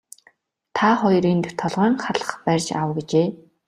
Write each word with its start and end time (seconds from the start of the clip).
Та 0.75 0.89
хоёр 1.01 1.25
энд 1.33 1.45
толгойн 1.59 1.95
халх 2.03 2.29
барьж 2.45 2.67
ав 2.81 2.89
гэжээ. 2.95 3.27